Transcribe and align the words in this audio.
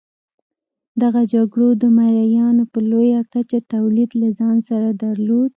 دغو 1.01 1.21
جګړو 1.33 1.67
د 1.81 1.83
مریانو 1.97 2.63
په 2.71 2.79
لویه 2.89 3.21
کچه 3.33 3.59
تولید 3.73 4.09
له 4.21 4.27
ځان 4.39 4.57
سره 4.69 4.89
درلود. 5.03 5.49